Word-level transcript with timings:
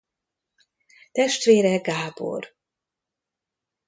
Testvére 1.11 1.77
Gábor. 1.81 2.55